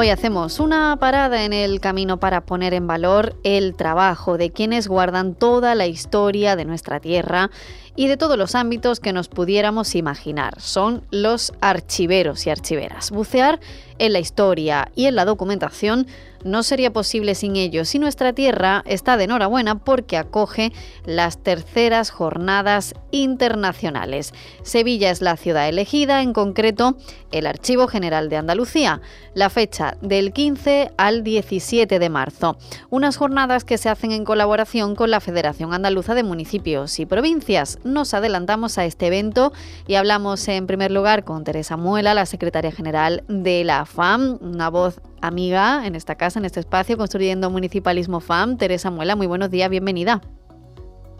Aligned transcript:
Hoy 0.00 0.10
hacemos 0.10 0.60
una 0.60 0.96
parada 1.00 1.44
en 1.44 1.52
el 1.52 1.80
camino 1.80 2.20
para 2.20 2.42
poner 2.42 2.72
en 2.72 2.86
valor 2.86 3.34
el 3.42 3.74
trabajo 3.74 4.38
de 4.38 4.52
quienes 4.52 4.86
guardan 4.86 5.34
toda 5.34 5.74
la 5.74 5.88
historia 5.88 6.54
de 6.54 6.64
nuestra 6.64 7.00
tierra 7.00 7.50
y 7.96 8.06
de 8.06 8.16
todos 8.16 8.38
los 8.38 8.54
ámbitos 8.54 9.00
que 9.00 9.12
nos 9.12 9.26
pudiéramos 9.26 9.96
imaginar. 9.96 10.60
Son 10.60 11.02
los 11.10 11.52
archiveros 11.60 12.46
y 12.46 12.50
archiveras. 12.50 13.10
Bucear 13.10 13.58
en 13.98 14.12
la 14.12 14.20
historia 14.20 14.88
y 14.94 15.06
en 15.06 15.16
la 15.16 15.24
documentación 15.24 16.06
no 16.44 16.62
sería 16.62 16.92
posible 16.92 17.34
sin 17.34 17.56
ellos 17.56 17.94
y 17.94 17.98
nuestra 17.98 18.32
tierra 18.32 18.82
está 18.86 19.16
de 19.16 19.24
enhorabuena 19.24 19.78
porque 19.78 20.16
acoge 20.16 20.72
las 21.04 21.42
terceras 21.42 22.10
jornadas 22.10 22.94
internacionales. 23.10 24.32
Sevilla 24.62 25.10
es 25.10 25.20
la 25.20 25.36
ciudad 25.36 25.68
elegida, 25.68 26.22
en 26.22 26.32
concreto 26.32 26.96
el 27.30 27.46
Archivo 27.46 27.88
General 27.88 28.28
de 28.28 28.36
Andalucía, 28.36 29.00
la 29.34 29.50
fecha 29.50 29.96
del 30.00 30.32
15 30.32 30.92
al 30.96 31.22
17 31.22 31.98
de 31.98 32.08
marzo. 32.08 32.56
Unas 32.90 33.16
jornadas 33.16 33.64
que 33.64 33.78
se 33.78 33.88
hacen 33.88 34.12
en 34.12 34.24
colaboración 34.24 34.94
con 34.94 35.10
la 35.10 35.20
Federación 35.20 35.74
Andaluza 35.74 36.14
de 36.14 36.22
Municipios 36.22 36.98
y 36.98 37.06
Provincias. 37.06 37.78
Nos 37.84 38.14
adelantamos 38.14 38.78
a 38.78 38.84
este 38.84 39.06
evento 39.06 39.52
y 39.86 39.94
hablamos 39.94 40.46
en 40.48 40.66
primer 40.66 40.90
lugar 40.90 41.24
con 41.24 41.44
Teresa 41.44 41.76
Muela, 41.76 42.14
la 42.14 42.26
secretaria 42.26 42.72
general 42.72 43.24
de 43.28 43.64
la 43.64 43.84
FAM, 43.84 44.38
una 44.40 44.70
voz 44.70 45.00
amiga 45.20 45.86
en 45.86 45.94
esta 45.94 46.16
casa, 46.16 46.38
en 46.38 46.44
este 46.44 46.60
espacio, 46.60 46.96
construyendo 46.96 47.50
Municipalismo 47.50 48.20
FAM. 48.20 48.56
Teresa 48.56 48.90
Muela, 48.90 49.16
muy 49.16 49.26
buenos 49.26 49.50
días, 49.50 49.70
bienvenida. 49.70 50.20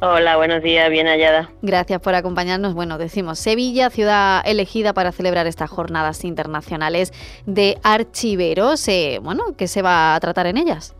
Hola, 0.01 0.37
buenos 0.37 0.63
días, 0.63 0.89
bien 0.91 1.09
hallada. 1.09 1.51
Gracias 1.61 2.01
por 2.01 2.15
acompañarnos. 2.15 2.75
Bueno, 2.75 2.99
decimos 2.99 3.41
Sevilla, 3.41 3.91
ciudad 3.91 4.43
elegida 4.47 4.93
para 4.93 5.11
celebrar 5.11 5.49
estas 5.49 5.71
jornadas 5.71 6.25
internacionales 6.25 7.13
de 7.47 7.79
archiveros. 7.83 8.87
Eh, 8.87 9.19
bueno, 9.21 9.57
¿qué 9.57 9.67
se 9.67 9.83
va 9.83 10.15
a 10.15 10.21
tratar 10.21 10.47
en 10.47 10.57
ellas? 10.57 10.95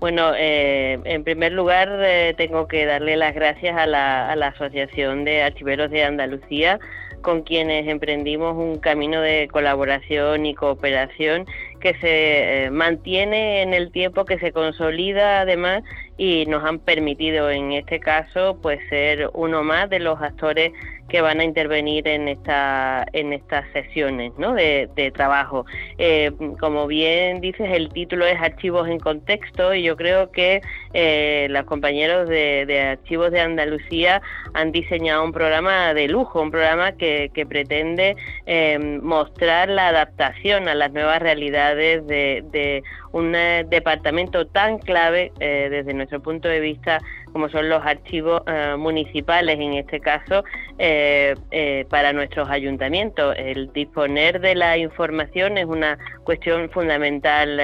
Bueno, 0.00 0.32
eh, 0.36 1.00
en 1.04 1.24
primer 1.24 1.52
lugar 1.52 1.88
eh, 2.02 2.34
tengo 2.36 2.68
que 2.68 2.84
darle 2.84 3.16
las 3.16 3.34
gracias 3.34 3.76
a 3.78 3.86
la, 3.86 4.30
a 4.30 4.36
la 4.36 4.48
Asociación 4.48 5.24
de 5.24 5.42
Archiveros 5.42 5.90
de 5.90 6.04
Andalucía 6.04 6.78
con 7.22 7.42
quienes 7.42 7.88
emprendimos 7.88 8.56
un 8.56 8.78
camino 8.78 9.20
de 9.20 9.48
colaboración 9.50 10.46
y 10.46 10.54
cooperación 10.54 11.46
que 11.78 11.94
se 11.94 12.66
eh, 12.66 12.70
mantiene 12.70 13.62
en 13.62 13.74
el 13.74 13.90
tiempo, 13.90 14.24
que 14.24 14.38
se 14.38 14.52
consolida 14.52 15.40
además 15.40 15.82
y 16.16 16.46
nos 16.46 16.64
han 16.64 16.78
permitido 16.80 17.50
en 17.50 17.72
este 17.72 18.00
caso 18.00 18.58
pues 18.60 18.80
ser 18.88 19.30
uno 19.34 19.62
más 19.62 19.88
de 19.88 20.00
los 20.00 20.20
actores 20.20 20.72
que 21.08 21.20
van 21.22 21.40
a 21.40 21.44
intervenir 21.44 22.06
en 22.06 22.28
esta 22.28 23.06
en 23.12 23.32
estas 23.32 23.64
sesiones 23.72 24.32
¿no? 24.36 24.54
de, 24.54 25.12
trabajo. 25.14 25.64
Eh, 25.96 26.30
como 26.60 26.86
bien 26.86 27.40
dices, 27.40 27.70
el 27.72 27.88
título 27.90 28.26
es 28.26 28.38
Archivos 28.40 28.88
en 28.88 28.98
Contexto 28.98 29.72
y 29.72 29.82
yo 29.82 29.96
creo 29.96 30.30
que 30.30 30.60
eh, 30.92 31.46
los 31.50 31.64
compañeros 31.64 32.28
de, 32.28 32.96
Archivos 32.98 33.30
de 33.30 33.40
Andalucía 33.40 34.22
han 34.54 34.72
diseñado 34.72 35.24
un 35.24 35.32
programa 35.32 35.94
de 35.94 36.08
lujo, 36.08 36.40
un 36.40 36.50
programa 36.50 36.92
que, 36.92 37.30
pretende 37.48 38.16
eh, 38.46 38.78
mostrar 39.02 39.68
la 39.68 39.88
adaptación 39.88 40.68
a 40.68 40.74
las 40.74 40.92
nuevas 40.92 41.20
realidades 41.20 42.06
de, 42.06 42.44
de 42.50 42.82
un 43.12 43.32
departamento 43.68 44.46
tan 44.46 44.78
clave 44.78 45.32
desde 45.38 45.94
nuestro 45.94 46.20
punto 46.20 46.48
de 46.48 46.60
vista 46.60 47.00
como 47.38 47.48
son 47.50 47.68
los 47.68 47.86
archivos 47.86 48.42
eh, 48.48 48.74
municipales, 48.76 49.60
en 49.60 49.74
este 49.74 50.00
caso, 50.00 50.42
eh, 50.76 51.36
eh, 51.52 51.86
para 51.88 52.12
nuestros 52.12 52.50
ayuntamientos. 52.50 53.32
El 53.38 53.72
disponer 53.72 54.40
de 54.40 54.56
la 54.56 54.76
información 54.76 55.56
es 55.56 55.66
una 55.66 55.96
cuestión 56.24 56.68
fundamental 56.70 57.60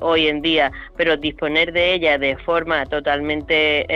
hoy 0.00 0.26
en 0.26 0.42
día, 0.42 0.72
pero 0.96 1.16
disponer 1.16 1.72
de 1.72 1.94
ella 1.94 2.18
de 2.18 2.36
forma 2.38 2.84
totalmente 2.86 3.86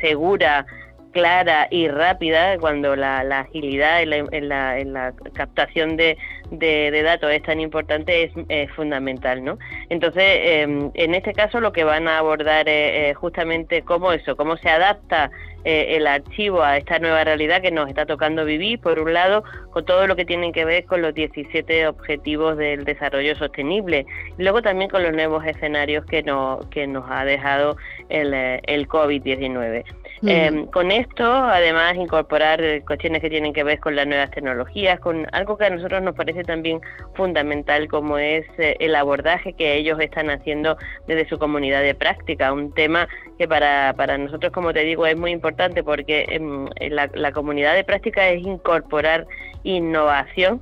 segura, 0.00 0.64
clara 1.10 1.66
y 1.70 1.88
rápida 1.88 2.56
cuando 2.58 2.94
la, 2.94 3.20
agilidad 3.40 4.02
en 4.02 4.48
la, 4.48 5.12
captación 5.34 5.96
de, 5.96 6.16
de, 6.50 7.02
datos 7.02 7.30
es 7.30 7.42
tan 7.42 7.60
importante 7.60 8.30
es, 8.48 8.70
fundamental, 8.72 9.44
¿no? 9.44 9.58
Entonces, 9.88 10.24
em, 10.24 10.90
en 10.94 11.14
este 11.14 11.32
caso 11.32 11.60
lo 11.60 11.72
que 11.72 11.84
van 11.84 12.08
a 12.08 12.18
abordar 12.18 12.68
es 12.68 13.16
justamente 13.16 13.82
cómo 13.82 14.12
eso, 14.12 14.36
cómo 14.36 14.56
se 14.56 14.68
adapta 14.68 15.30
eh, 15.68 15.96
el 15.96 16.06
archivo 16.06 16.62
a 16.62 16.76
esta 16.76 17.00
nueva 17.00 17.24
realidad 17.24 17.60
que 17.60 17.72
nos 17.72 17.88
está 17.88 18.06
tocando 18.06 18.44
vivir, 18.44 18.78
por 18.78 19.00
un 19.00 19.12
lado, 19.12 19.42
con 19.70 19.84
todo 19.84 20.06
lo 20.06 20.14
que 20.14 20.24
tiene 20.24 20.52
que 20.52 20.64
ver 20.64 20.84
con 20.84 21.02
los 21.02 21.12
17 21.12 21.88
objetivos 21.88 22.56
del 22.56 22.84
desarrollo 22.84 23.34
sostenible, 23.34 24.06
y 24.38 24.42
luego 24.44 24.62
también 24.62 24.88
con 24.88 25.02
los 25.02 25.12
nuevos 25.12 25.44
escenarios 25.44 26.06
que, 26.06 26.24
que 26.70 26.86
nos 26.86 27.04
ha 27.10 27.24
dejado 27.24 27.76
el, 28.08 28.32
eh, 28.32 28.60
el 28.68 28.86
COVID-19. 28.86 29.84
Eh, 30.26 30.66
con 30.72 30.90
esto, 30.90 31.24
además, 31.24 31.94
incorporar 31.96 32.60
cuestiones 32.86 33.20
que 33.20 33.28
tienen 33.28 33.52
que 33.52 33.64
ver 33.64 33.78
con 33.80 33.96
las 33.96 34.06
nuevas 34.06 34.30
tecnologías, 34.30 34.98
con 35.00 35.26
algo 35.32 35.58
que 35.58 35.66
a 35.66 35.70
nosotros 35.70 36.02
nos 36.02 36.14
parece 36.14 36.42
también 36.42 36.80
fundamental, 37.14 37.88
como 37.88 38.18
es 38.18 38.46
eh, 38.58 38.76
el 38.80 38.94
abordaje 38.94 39.52
que 39.52 39.74
ellos 39.74 40.00
están 40.00 40.30
haciendo 40.30 40.76
desde 41.06 41.28
su 41.28 41.38
comunidad 41.38 41.82
de 41.82 41.94
práctica, 41.94 42.52
un 42.52 42.72
tema 42.72 43.08
que 43.38 43.46
para, 43.46 43.92
para 43.94 44.16
nosotros, 44.16 44.52
como 44.52 44.72
te 44.72 44.80
digo, 44.80 45.06
es 45.06 45.16
muy 45.16 45.32
importante 45.32 45.82
porque 45.82 46.24
em, 46.28 46.66
la, 46.90 47.10
la 47.12 47.32
comunidad 47.32 47.74
de 47.74 47.84
práctica 47.84 48.28
es 48.28 48.42
incorporar 48.42 49.26
innovación 49.64 50.60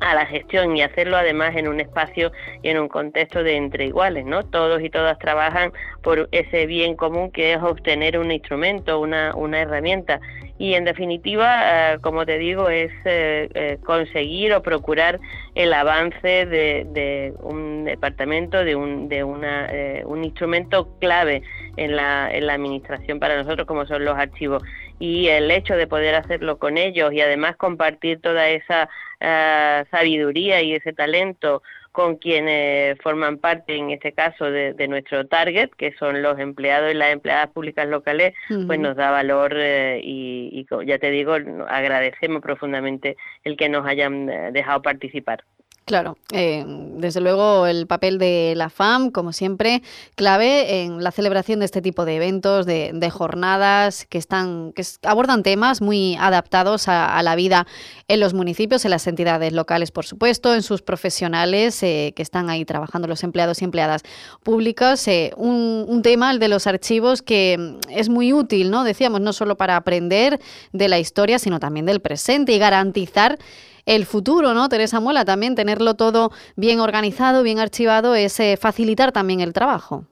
a 0.00 0.14
la 0.14 0.26
gestión 0.26 0.76
y 0.76 0.82
hacerlo 0.82 1.16
además 1.16 1.56
en 1.56 1.68
un 1.68 1.80
espacio 1.80 2.32
y 2.62 2.68
en 2.68 2.78
un 2.78 2.88
contexto 2.88 3.42
de 3.42 3.56
entre 3.56 3.86
iguales, 3.86 4.24
¿no? 4.24 4.42
Todos 4.44 4.82
y 4.82 4.90
todas 4.90 5.18
trabajan 5.18 5.72
por 6.02 6.28
ese 6.32 6.66
bien 6.66 6.96
común 6.96 7.30
que 7.30 7.52
es 7.52 7.62
obtener 7.62 8.18
un 8.18 8.30
instrumento, 8.30 9.00
una, 9.00 9.34
una 9.34 9.60
herramienta 9.60 10.20
y 10.58 10.74
en 10.74 10.84
definitiva, 10.84 11.94
eh, 11.94 11.98
como 12.00 12.24
te 12.24 12.38
digo, 12.38 12.70
es 12.70 12.90
eh, 13.04 13.48
eh, 13.54 13.78
conseguir 13.84 14.54
o 14.54 14.62
procurar 14.62 15.20
el 15.54 15.72
avance 15.72 16.46
de, 16.46 17.34
un 17.40 17.84
departamento, 17.84 18.64
de 18.64 18.74
un, 18.74 19.08
de 19.08 19.22
una, 19.22 19.70
un 20.04 20.24
instrumento 20.24 20.88
clave 20.98 21.42
en 21.76 21.94
la, 21.94 22.30
en 22.32 22.46
la 22.46 22.54
administración 22.54 23.20
para 23.20 23.36
nosotros 23.36 23.66
como 23.66 23.86
son 23.86 24.04
los 24.04 24.16
archivos 24.16 24.62
y 24.98 25.28
el 25.28 25.50
hecho 25.50 25.76
de 25.76 25.86
poder 25.86 26.14
hacerlo 26.14 26.58
con 26.58 26.78
ellos 26.78 27.12
y 27.12 27.20
además 27.20 27.56
compartir 27.56 28.20
toda 28.20 28.48
esa 28.48 28.88
sabiduría 29.20 30.62
y 30.62 30.74
ese 30.74 30.92
talento 30.92 31.62
con 31.96 32.16
quienes 32.16 32.98
forman 33.00 33.38
parte, 33.38 33.74
en 33.74 33.90
este 33.90 34.12
caso, 34.12 34.50
de, 34.50 34.86
nuestro 34.86 35.26
target, 35.26 35.70
que 35.78 35.94
son 35.98 36.20
los 36.20 36.38
empleados 36.38 36.90
y 36.90 36.94
las 36.94 37.10
empleadas 37.10 37.48
públicas 37.48 37.88
locales, 37.88 38.34
pues 38.66 38.78
nos 38.78 38.96
da 38.96 39.10
valor 39.10 39.54
eh, 39.56 40.02
y, 40.04 40.50
y, 40.52 40.86
ya 40.86 40.98
te 40.98 41.10
digo, 41.10 41.32
agradecemos 41.66 42.42
profundamente 42.42 43.16
el 43.44 43.56
que 43.56 43.70
nos 43.70 43.86
hayan 43.86 44.28
eh, 44.28 44.50
dejado 44.52 44.82
participar. 44.82 45.42
Claro, 45.86 46.18
eh, 46.32 46.64
desde 46.66 47.20
luego 47.20 47.64
el 47.68 47.86
papel 47.86 48.18
de 48.18 48.54
la 48.56 48.70
FAM, 48.70 49.12
como 49.12 49.32
siempre, 49.32 49.84
clave 50.16 50.82
en 50.82 51.04
la 51.04 51.12
celebración 51.12 51.60
de 51.60 51.64
este 51.64 51.80
tipo 51.80 52.04
de 52.04 52.16
eventos, 52.16 52.66
de, 52.66 53.08
jornadas 53.08 54.04
que 54.04 54.18
están, 54.18 54.72
que 54.72 54.84
abordan 55.04 55.44
temas 55.44 55.80
muy 55.80 56.16
adaptados 56.16 56.88
a, 56.88 57.22
la 57.22 57.36
vida 57.36 57.68
en 58.08 58.18
los 58.18 58.34
municipios, 58.34 58.84
en 58.84 58.90
las 58.90 59.06
entidades 59.06 59.52
locales, 59.52 59.92
por 59.92 60.06
supuesto, 60.06 60.56
en 60.56 60.64
sus 60.64 60.82
profesionales 60.82 61.80
eh, 61.84 62.12
que 62.16 62.22
están 62.22 62.50
ahí 62.50 62.64
trabajando, 62.64 63.06
los 63.06 63.22
empleados 63.22 63.62
y 63.62 63.64
empleadas 63.64 64.02
públicas. 64.42 65.06
Eh, 65.06 65.34
un, 65.36 65.84
un, 65.86 66.02
tema, 66.02 66.32
el 66.32 66.40
de 66.40 66.48
los 66.48 66.66
archivos, 66.66 67.22
que 67.22 67.78
es 67.90 68.08
muy 68.08 68.32
útil, 68.32 68.72
¿no? 68.72 68.82
Decíamos, 68.82 69.20
no 69.20 69.32
solo 69.32 69.56
para 69.56 69.76
aprender 69.76 70.40
de 70.72 70.88
la 70.88 70.98
historia, 70.98 71.38
sino 71.38 71.60
también 71.60 71.86
del 71.86 72.00
presente 72.00 72.50
y 72.50 72.58
garantizar 72.58 73.38
el 73.86 74.04
futuro, 74.04 74.52
¿no? 74.52 74.68
Teresa 74.68 75.00
Muela, 75.00 75.24
también 75.24 75.54
tenerlo 75.54 75.94
todo 75.94 76.30
bien 76.56 76.80
organizado, 76.80 77.42
bien 77.42 77.60
archivado, 77.60 78.14
es 78.14 78.38
eh, 78.40 78.56
facilitar 78.60 79.12
también 79.12 79.40
el 79.40 79.52
trabajo. 79.52 80.04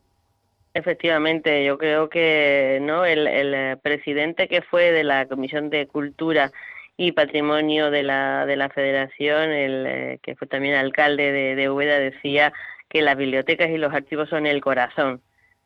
Efectivamente, 0.73 1.65
yo 1.65 1.76
creo 1.79 2.09
que 2.09 2.79
no 2.82 3.05
el, 3.05 3.26
eh, 3.29 3.76
presidente 3.82 4.49
que 4.49 4.62
fue 4.62 4.91
de 4.91 5.05
la 5.05 5.26
Comisión 5.26 5.71
de 5.71 5.87
Cultura 5.87 6.50
y 6.97 7.12
Patrimonio 7.12 7.91
de 7.91 8.05
la, 8.05 8.47
de 8.47 8.56
la 8.56 8.69
Federación, 8.69 9.50
el 9.50 9.87
eh, 9.87 10.19
que 10.23 10.37
fue 10.37 10.47
también 10.47 10.75
alcalde 10.75 11.32
de, 11.32 11.55
de 11.56 12.00
decía 12.00 12.53
que 12.88 13.03
las 13.03 13.17
bibliotecas 13.17 13.70
y 13.70 13.79
los 13.79 13.93
archivos 13.93 14.29
son 14.29 14.47
el 14.47 14.61
corazón 14.61 15.20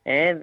¿eh? 0.09 0.35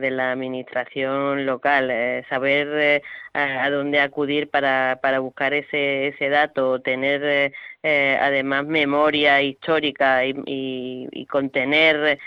de, 0.00 0.10
la 0.10 0.32
administración 0.32 1.46
local, 1.46 1.90
eh, 1.90 2.24
saber 2.28 2.68
eh, 2.72 3.02
a, 3.34 3.68
dónde 3.70 4.00
acudir 4.00 4.48
para, 4.48 4.98
para 5.02 5.20
buscar 5.20 5.52
ese, 5.54 6.08
ese 6.08 6.28
dato, 6.30 6.80
tener 6.80 7.52
además 7.82 8.66
memoria 8.66 9.40
histórica 9.42 10.24
y, 10.24 10.34
y, 10.46 11.26
contener 11.26 12.18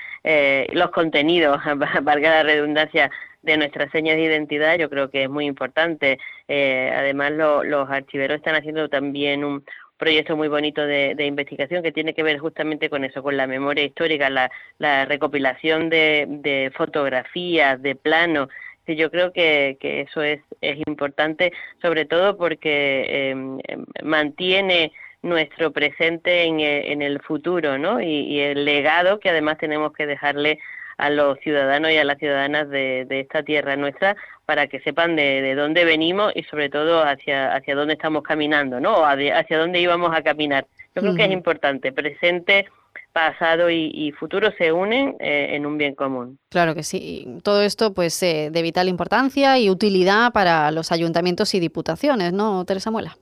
los 0.73 0.91
contenidos, 0.91 1.59
valga 2.03 2.29
la 2.29 2.43
redundancia, 2.43 3.11
de 3.41 3.57
nuestras 3.57 3.91
señas 3.91 4.15
de 4.15 4.23
identidad, 4.23 4.77
yo 4.77 4.89
creo 4.89 5.09
que 5.09 5.23
es 5.23 5.29
muy 5.29 5.45
importante. 5.45 6.17
además, 6.47 7.33
los 7.33 7.89
archiveros 7.89 8.37
están 8.37 8.55
haciendo 8.55 8.87
también 8.87 9.43
un, 9.43 9.65
proyecto 10.03 10.35
muy 10.35 10.49
bonito 10.49 10.85
de, 10.85 11.15
investigación 11.25 11.81
que 11.81 11.93
tiene 11.93 12.13
que 12.13 12.23
ver 12.23 12.37
justamente 12.37 12.89
con 12.89 13.05
eso, 13.05 13.23
con 13.23 13.37
la 13.37 13.47
memoria 13.47 13.85
histórica, 13.85 14.29
la, 14.29 15.05
recopilación 15.05 15.89
de, 15.89 16.71
fotografías, 16.75 17.81
de 17.81 17.95
planos. 17.95 18.49
Yo 18.85 19.09
creo 19.09 19.31
que, 19.31 19.77
eso 19.81 20.21
es, 20.21 20.41
importante, 20.87 21.53
sobre 21.81 22.03
todo 22.03 22.35
porque 22.35 23.29
em, 23.29 23.59
mantiene 24.03 24.91
nuestro 25.21 25.71
presente 25.71 26.43
en, 26.43 26.59
en, 26.59 27.01
el 27.01 27.21
futuro, 27.21 27.77
¿no? 27.77 28.01
y 28.01 28.41
el 28.41 28.65
legado 28.65 29.21
que 29.21 29.29
además 29.29 29.57
tenemos 29.57 29.93
que 29.93 30.05
dejarle 30.05 30.59
a 31.03 31.09
los 31.09 31.37
ciudadanos 31.39 31.91
y 31.91 31.97
a 31.97 32.05
las 32.05 32.17
ciudadanas 32.17 32.69
de, 32.69 33.05
esta 33.09 33.43
tierra 33.43 33.75
nuestra 33.75 34.15
para 34.45 34.67
que 34.67 34.79
sepan 34.79 35.17
de, 35.17 35.53
dónde 35.53 35.83
venimos 35.83 36.31
y 36.33 36.43
sobre 36.43 36.69
todo 36.69 37.03
hacia, 37.03 37.53
hacia 37.53 37.75
dónde 37.75 37.95
estamos 37.95 38.23
caminando, 38.23 38.79
¿no? 38.79 39.03
hacia 39.05 39.57
dónde 39.57 39.81
íbamos 39.81 40.15
a 40.15 40.21
caminar. 40.21 40.65
Yo 40.95 41.01
creo 41.01 41.15
que 41.15 41.25
es 41.25 41.31
importante, 41.31 41.91
presente, 41.91 42.67
pasado 43.11 43.69
y, 43.69 44.13
futuro 44.17 44.53
se 44.57 44.71
unen 44.71 45.17
eh, 45.19 45.49
en 45.51 45.65
un 45.65 45.77
bien 45.77 45.93
común. 45.93 46.39
Claro 46.49 46.73
que 46.73 46.83
sí. 46.83 47.27
Todo 47.43 47.63
esto 47.63 47.93
pues 47.93 48.23
eh, 48.23 48.49
de 48.49 48.61
vital 48.61 48.87
importancia 48.87 49.59
y 49.59 49.69
utilidad 49.69 50.31
para 50.31 50.71
los 50.71 50.93
ayuntamientos 50.93 51.53
y 51.53 51.59
diputaciones, 51.59 52.31
¿no, 52.31 52.63
Teresa 52.63 52.91
Muela? 52.91 53.17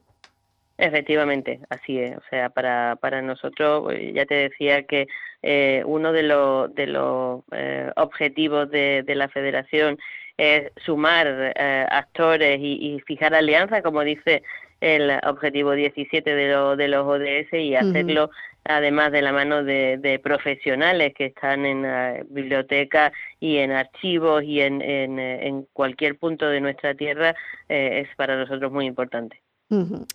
Efectivamente, 0.78 1.62
así 1.70 1.98
es. 1.98 2.16
O 2.16 2.22
sea, 2.30 2.50
para, 2.50 2.96
para 3.02 3.24
nosotros, 3.24 3.92
eh, 3.92 4.14
ya 4.14 4.26
te 4.26 4.36
decía 4.36 4.84
que 4.84 5.08
eh, 5.44 5.84
uno 5.86 6.12
de, 6.12 6.24
los 6.24 6.74
de 6.76 6.88
los 6.88 7.44
eh, 7.52 7.92
objetivos 7.96 8.70
de, 8.70 9.04
de, 9.04 9.16
la 9.16 9.28
federación 9.30 9.98
es 10.38 10.72
sumar 10.78 11.54
actores 11.92 12.60
y, 12.62 13.00
fijar 13.06 13.36
alianzas, 13.36 13.84
como 13.84 14.02
dice 14.02 14.44
el 14.80 15.12
objetivo 15.24 15.74
17 15.74 16.34
de, 16.34 16.52
lo, 16.52 16.76
de 16.76 16.88
los 16.88 17.06
ODS, 17.06 17.54
y 17.54 17.76
hacerlo 17.76 18.32
además 18.64 19.12
de 19.12 19.22
la 19.22 19.34
mano 19.34 19.64
de, 19.64 19.98
de, 19.98 20.18
profesionales 20.20 21.14
que 21.16 21.26
están 21.26 21.66
en 21.66 21.84
la 21.84 22.24
biblioteca 22.28 23.12
y 23.40 23.58
en 23.58 23.72
archivos 23.72 24.44
y 24.44 24.62
en, 24.62 24.82
en, 24.82 25.20
en 25.20 25.68
cualquier 25.74 26.18
punto 26.18 26.48
de 26.48 26.62
nuestra 26.62 26.96
tierra, 26.96 27.36
es 27.68 28.08
para 28.16 28.36
nosotros 28.36 28.72
muy 28.72 28.86
importante. 28.86 29.42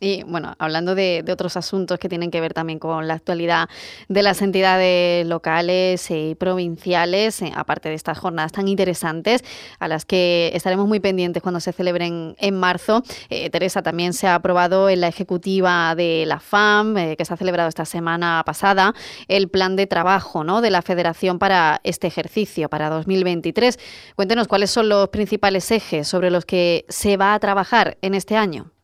Y 0.00 0.22
bueno, 0.24 0.54
hablando 0.58 0.94
de, 0.94 1.24
otros 1.32 1.56
asuntos 1.56 1.98
que 1.98 2.10
tienen 2.10 2.30
que 2.30 2.40
ver 2.42 2.52
también 2.52 2.78
con 2.78 3.08
la 3.08 3.14
actualidad 3.14 3.68
de 4.08 4.22
las 4.22 4.42
entidades 4.42 5.26
locales 5.26 6.10
y 6.10 6.34
provinciales, 6.34 7.40
eh, 7.40 7.52
aparte 7.54 7.88
de 7.88 7.94
estas 7.94 8.18
jornadas 8.18 8.52
tan 8.52 8.68
interesantes 8.68 9.42
a 9.78 9.88
las 9.88 10.04
que 10.04 10.50
estaremos 10.54 10.86
muy 10.86 11.00
pendientes 11.00 11.42
cuando 11.42 11.60
se 11.60 11.72
celebren 11.72 12.36
en 12.38 12.54
marzo. 12.54 13.02
Eh, 13.30 13.48
Teresa, 13.48 13.82
también 13.82 14.12
se 14.12 14.26
ha 14.26 14.34
aprobado 14.34 14.90
en 14.90 15.00
la 15.00 15.08
ejecutiva 15.08 15.94
de 15.94 16.24
la 16.26 16.38
FAM, 16.38 16.96
eh, 16.98 17.16
que 17.16 17.24
se 17.24 17.32
ha 17.32 17.36
celebrado 17.38 17.70
esta 17.70 17.86
semana 17.86 18.42
pasada, 18.44 18.94
el 19.26 19.48
plan 19.48 19.74
de 19.76 19.86
trabajo 19.86 20.44
¿no? 20.44 20.60
de 20.60 20.70
la 20.70 20.82
Federación 20.82 21.38
para 21.38 21.80
este 21.82 22.06
ejercicio, 22.06 22.68
para 22.68 22.90
2023. 22.90 23.78
Cuéntenos 24.16 24.48
cuáles 24.48 24.70
son 24.70 24.90
los 24.90 25.08
principales 25.08 25.70
ejes 25.70 26.06
sobre 26.06 26.30
los 26.30 26.44
que 26.44 26.84
se 26.90 27.16
va 27.16 27.32
a 27.32 27.40
trabajar 27.40 27.96
en 28.02 28.14
este 28.14 28.36
año. 28.36 28.75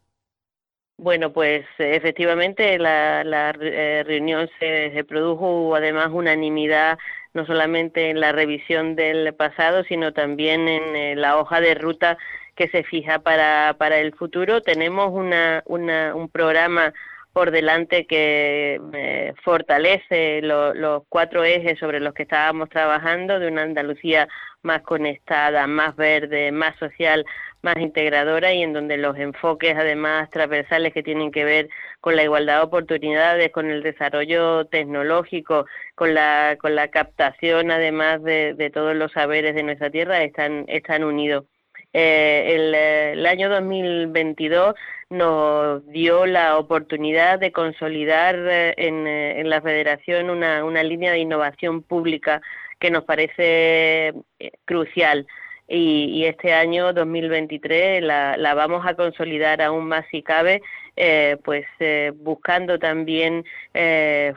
Bueno, 1.02 1.32
pues 1.32 1.66
efectivamente 1.78 2.78
la, 2.78 3.24
la 3.24 3.50
eh, 3.60 4.04
reunión 4.06 4.48
se, 4.60 5.02
produjo 5.02 5.74
además 5.74 6.10
unanimidad 6.12 6.96
no 7.34 7.44
solamente 7.44 8.10
en 8.10 8.20
la 8.20 8.30
revisión 8.30 8.94
del 8.94 9.34
pasado, 9.34 9.82
sino 9.82 10.12
también 10.12 10.68
en 10.68 10.94
eh, 10.94 11.16
la 11.16 11.38
hoja 11.38 11.60
de 11.60 11.74
ruta 11.74 12.18
que 12.54 12.68
se 12.68 12.84
fija 12.84 13.18
para, 13.18 13.74
para 13.78 13.98
el 13.98 14.14
futuro. 14.14 14.60
Tenemos 14.60 15.10
una, 15.12 15.64
una, 15.66 16.14
un 16.14 16.28
programa 16.28 16.92
por 17.32 17.50
delante 17.50 18.06
que 18.06 18.80
eh, 18.92 19.34
fortalece 19.42 20.40
los 20.42 21.02
cuatro 21.08 21.42
ejes 21.42 21.80
sobre 21.80 21.98
los 21.98 22.14
que 22.14 22.22
estábamos 22.22 22.68
trabajando 22.68 23.40
de 23.40 23.48
una 23.48 23.62
Andalucía 23.62 24.28
más 24.62 24.82
conectada, 24.82 25.66
más 25.66 25.96
verde, 25.96 26.52
más 26.52 26.76
social, 26.76 27.24
más 27.62 27.76
integradora 27.78 28.52
y 28.52 28.62
en 28.62 28.72
donde 28.72 28.96
los 28.96 29.16
enfoques 29.16 29.76
además 29.76 30.30
transversales 30.30 30.92
que 30.92 31.02
tienen 31.02 31.30
que 31.30 31.44
ver 31.44 31.68
con 32.00 32.16
la 32.16 32.24
igualdad 32.24 32.58
de 32.58 32.64
oportunidades, 32.64 33.52
con 33.52 33.70
el 33.70 33.82
desarrollo 33.82 34.66
tecnológico, 34.66 35.66
con 35.94 36.14
la, 36.14 36.56
con 36.60 36.74
la 36.74 36.88
captación 36.88 37.70
además 37.70 38.22
de, 38.22 38.70
todos 38.74 38.96
los 38.96 39.12
saberes 39.12 39.54
de 39.54 39.62
nuestra 39.62 39.90
tierra 39.90 40.22
están, 40.22 40.64
están 40.68 41.04
unidos. 41.04 41.44
Eh, 41.94 42.54
el, 42.54 42.74
el, 42.74 43.26
año 43.26 43.50
2022 43.50 44.74
nos 45.12 45.86
dio 45.88 46.26
la 46.26 46.58
oportunidad 46.58 47.38
de 47.38 47.52
consolidar 47.52 48.34
eh, 48.36 48.74
eh, 48.76 49.34
en, 49.36 49.50
la 49.50 49.60
Federación 49.60 50.30
una, 50.30 50.64
una, 50.64 50.82
línea 50.82 51.12
de 51.12 51.18
innovación 51.18 51.82
pública 51.82 52.40
que 52.80 52.90
nos 52.90 53.04
parece 53.04 54.14
eh, 54.38 54.52
crucial. 54.64 55.26
Y, 55.74 56.24
este 56.26 56.52
año 56.52 56.92
2023 56.92 58.02
la, 58.02 58.36
la, 58.36 58.54
vamos 58.54 58.84
a 58.86 58.94
consolidar 58.94 59.62
aún 59.62 59.86
más 59.86 60.04
si 60.10 60.22
cabe, 60.22 60.60
pues 61.44 61.64
buscando 62.16 62.78
también 62.78 63.44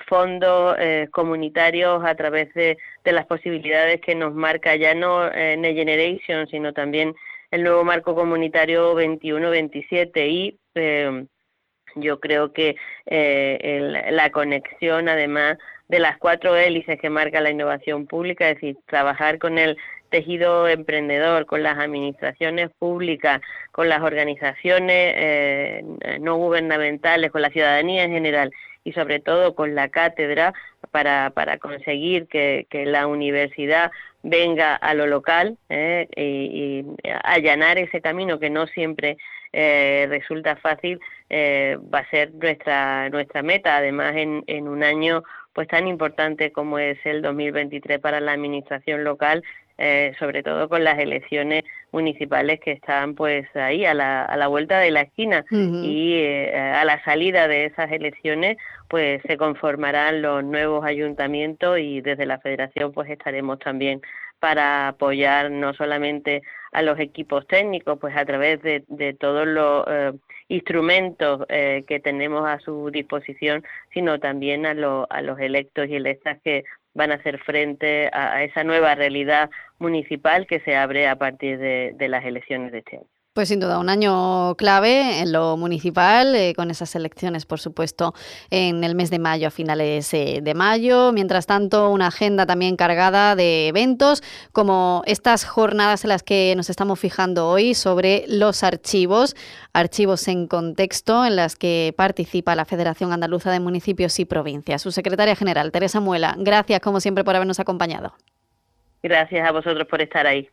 fondos 0.07 0.77
comunitarios 1.11 2.03
a 2.05 2.15
través 2.15 2.53
de, 2.53 2.77
las 3.03 3.25
posibilidades 3.25 3.99
que 3.99 4.15
nos 4.15 4.33
marca 4.33 4.75
ya 4.77 4.95
no 4.95 5.29
Next 5.29 5.77
Generation, 5.77 6.47
sino 6.47 6.71
también 6.71 7.13
el 7.51 7.63
nuevo 7.63 7.83
marco 7.83 8.15
comunitario 8.15 8.95
21-27 8.95 10.29
y 10.29 10.59
eh, 10.75 11.25
yo 11.95 12.19
creo 12.19 12.51
que 12.51 12.75
eh, 13.05 14.09
la 14.11 14.29
conexión 14.31 15.07
además 15.07 15.57
de 15.87 15.99
las 15.99 16.17
cuatro 16.17 16.55
hélices 16.55 16.99
que 16.99 17.09
marca 17.09 17.39
la 17.39 17.51
innovación 17.51 18.07
pública, 18.07 18.49
es 18.49 18.55
decir, 18.55 18.77
trabajar 18.87 19.37
con 19.39 19.57
el 19.57 19.77
tejido 20.15 20.65
emprendedor, 20.69 21.45
con 21.45 21.62
las 21.62 21.77
administraciones 21.77 22.69
públicas, 22.79 23.41
con 23.74 23.89
las 23.89 24.01
organizaciones 24.01 25.13
eh, 25.17 25.84
no 26.22 26.38
gubernamentales, 26.38 27.31
con 27.31 27.41
la 27.41 27.50
ciudadanía 27.50 28.05
en 28.05 28.13
general 28.13 28.51
y 28.86 28.93
sobre 28.93 29.19
todo 29.19 29.55
con 29.55 29.75
la 29.75 29.89
cátedra 29.89 30.53
para, 30.91 31.31
para 31.31 31.57
conseguir 31.57 32.27
que, 32.27 32.65
la 32.72 33.07
universidad 33.07 33.91
venga 34.24 34.75
a 34.75 34.93
lo 34.93 35.05
local 35.05 35.57
eh, 35.67 36.07
y, 36.15 36.86
allanar 37.25 37.77
ese 37.77 38.00
camino 38.00 38.39
que 38.39 38.50
no 38.50 38.67
siempre 38.67 39.17
eh, 39.51 40.05
resulta 40.10 40.55
fácil 40.55 41.00
eh, 41.29 41.77
va 41.93 42.00
a 42.00 42.10
ser 42.10 42.34
nuestra 42.34 43.10
nuestra 43.10 43.43
meta. 43.43 43.75
Además 43.75 44.15
en, 44.15 44.45
en 44.48 44.69
un 44.69 44.81
año 44.81 45.24
pues 45.55 45.69
tan 45.69 45.88
importante 45.88 46.51
como 46.51 46.77
es 46.77 47.00
el 47.05 47.22
2023 47.22 48.00
para 48.00 48.19
la 48.19 48.34
administración 48.34 49.05
local 49.05 49.41
eh, 49.77 50.13
sobre 50.20 50.41
todo 50.44 50.70
con 50.70 50.84
las 50.84 50.98
elecciones 51.00 51.63
municipales 51.91 52.60
que 52.60 52.72
están 52.72 53.15
pues 53.15 53.48
ahí 53.55 53.86
a 53.86 53.94
la, 53.94 54.24
a 54.24 54.38
la 54.38 54.48
vuelta 54.48 54.79
de 54.79 54.91
la 54.91 55.01
esquina. 55.01 55.46
Y 55.51 56.13
eh, 56.13 56.58
a 56.58 56.86
la 56.86 57.03
salida 57.03 57.48
de 57.48 57.65
esas 57.65 57.91
elecciones 57.91 58.58
pues 58.88 59.22
se 59.27 59.38
conformarán 59.38 60.22
los 60.22 60.44
nuevos 60.44 60.86
ayuntamientos 60.86 61.79
y 61.79 62.01
desde 62.01 62.25
la 62.25 62.39
federación 62.39 62.91
pues 62.91 63.10
estaremos 63.10 63.60
también 63.60 64.01
para 64.39 64.89
apoyar 64.89 65.50
no 65.50 65.74
solamente 65.74 66.44
a 66.72 66.82
los 66.82 67.00
equipos 67.00 67.48
técnicos 67.48 67.98
pues 68.00 68.15
a 68.15 68.25
través 68.25 68.62
de, 68.62 68.84
de 68.88 69.13
todos 69.13 69.48
los 69.48 69.86
eh, 69.88 70.12
instrumentos 70.50 71.46
eh, 71.50 71.84
que 71.88 72.00
tenemos 72.00 72.48
a 72.48 72.60
su 72.60 72.91
disposición 72.91 73.63
sino 73.94 74.20
también 74.20 74.65
a, 74.65 74.72
a 75.10 75.22
los 75.22 75.39
electos 75.39 75.88
y 75.88 75.96
electas 75.96 76.38
que 76.44 76.63
van 76.95 77.11
a 77.11 77.15
hacer 77.15 77.37
frente 77.39 78.09
a, 78.11 78.43
esa 78.43 78.63
nueva 78.63 78.95
realidad 78.95 79.51
municipal 79.77 80.47
que 80.47 80.59
se 80.61 80.75
abre 80.75 81.07
a 81.07 81.17
partir 81.17 81.59
de, 81.59 81.93
de 81.95 82.07
las 82.07 82.25
elecciones 82.25 82.71
de 82.71 82.79
este 82.79 82.97
año. 82.97 83.14
Pues 83.35 83.49
sin 83.49 83.59
duda, 83.59 83.79
un 83.79 83.89
año 83.89 84.55
clave 84.55 85.19
en 85.19 85.33
lo 85.33 85.57
municipal, 85.57 86.33
eh, 86.35 86.53
con 86.55 86.71
esas 86.71 86.95
elecciones, 86.95 87.45
por 87.45 87.59
supuesto, 87.59 88.13
en 88.49 88.81
el 88.85 88.95
mes 88.95 89.09
de 89.09 89.19
mayo, 89.19 89.49
a 89.49 89.51
finales 89.51 90.13
eh, 90.13 90.39
de 90.41 90.53
mayo. 90.53 91.11
Mientras 91.11 91.45
tanto, 91.45 91.89
una 91.89 92.07
agenda 92.07 92.45
también 92.45 92.77
cargada 92.77 93.35
de 93.35 93.67
eventos, 93.67 94.23
como 94.53 95.01
estas 95.05 95.43
jornadas 95.43 96.05
en 96.05 96.11
las 96.11 96.23
que 96.23 96.53
nos 96.55 96.69
estamos 96.69 96.97
fijando 96.97 97.49
hoy 97.49 97.73
sobre 97.73 98.23
los 98.29 98.63
archivos, 98.63 99.35
archivos 99.73 100.29
en 100.29 100.47
contexto, 100.47 101.25
en 101.25 101.35
las 101.35 101.57
que 101.57 101.93
participa 101.97 102.55
la 102.55 102.63
Federación 102.63 103.11
Andaluza 103.11 103.51
de 103.51 103.59
Municipios 103.59 104.17
y 104.21 104.23
Provincias. 104.23 104.81
Su 104.81 104.93
secretaria 104.93 105.35
general, 105.35 105.73
Teresa 105.73 105.99
Muela, 105.99 106.35
gracias 106.37 106.79
como 106.79 107.01
siempre 107.01 107.25
por 107.25 107.35
habernos 107.35 107.59
acompañado. 107.59 108.13
Gracias 109.03 109.45
a 109.45 109.51
vosotros 109.51 109.85
por 109.89 110.01
estar 110.01 110.25
ahí. 110.25 110.49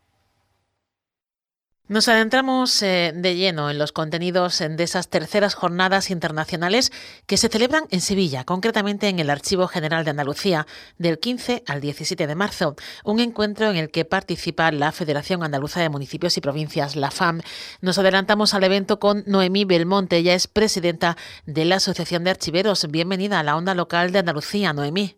Nos 1.89 2.07
adentramos 2.07 2.81
eh, 2.83 3.13
de 3.13 3.35
lleno 3.35 3.69
en 3.69 3.77
los 3.77 3.91
contenidos 3.91 4.61
de 4.61 4.83
esas 4.83 5.09
terceras 5.09 5.55
jornadas 5.55 6.11
internacionales 6.11 6.93
que 7.27 7.37
se 7.37 7.49
celebran 7.49 7.85
en 7.91 8.01
Sevilla, 8.01 8.45
concretamente 8.45 9.09
en 9.09 9.19
el 9.19 9.29
Archivo 9.29 9.67
General 9.67 10.05
de 10.05 10.11
Andalucía, 10.11 10.67
del 10.97 11.19
15 11.19 11.65
al 11.67 11.81
17 11.81 12.29
de 12.29 12.35
marzo, 12.37 12.77
un 13.05 13.19
encuentro 13.19 13.69
en 13.69 13.77
el 13.77 13.91
que 13.91 14.05
participa 14.05 14.71
la 14.71 14.93
Federación 14.93 15.43
Andaluza 15.43 15.81
de 15.81 15.89
Municipios 15.89 16.37
y 16.37 16.41
Provincias, 16.41 16.95
la 16.95 17.11
FAM. 17.11 17.41
Nos 17.81 17.99
adelantamos 17.99 18.55
al 18.55 18.63
evento 18.63 19.01
con 19.01 19.25
Noemí 19.27 19.65
Belmonte, 19.65 20.19
ella 20.19 20.35
es 20.35 20.47
presidenta 20.47 21.17
de 21.47 21.65
la 21.65 21.77
Asociación 21.77 22.23
de 22.23 22.31
Archiveros. 22.31 22.87
Bienvenida 22.91 23.41
a 23.41 23.43
la 23.43 23.57
onda 23.57 23.75
local 23.75 24.13
de 24.13 24.21
Andalucía, 24.21 24.73
Noemí. 24.73 25.17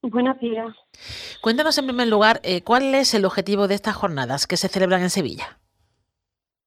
Buenos 0.00 0.38
días. 0.40 0.74
Cuéntanos 1.40 1.76
en 1.76 1.86
primer 1.86 2.06
lugar 2.06 2.40
eh, 2.44 2.62
cuál 2.62 2.94
es 2.94 3.14
el 3.14 3.24
objetivo 3.24 3.66
de 3.66 3.74
estas 3.74 3.96
jornadas 3.96 4.46
que 4.46 4.56
se 4.56 4.68
celebran 4.68 5.02
en 5.02 5.10
Sevilla. 5.10 5.58